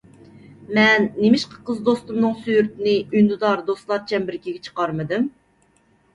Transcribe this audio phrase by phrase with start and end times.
[0.77, 5.31] مەن نېمىشقا قىز دوستۇمنىڭ سۈرىتىنى ئۈندىدار دوستلار چەمبىرىكىگە چىقارمىدىم؟